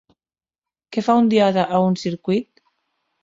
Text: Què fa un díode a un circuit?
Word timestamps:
Què 0.95 1.03
fa 1.09 1.17
un 1.23 1.29
díode 1.33 1.65
a 1.79 1.81
un 1.89 1.97
circuit? 2.05 2.65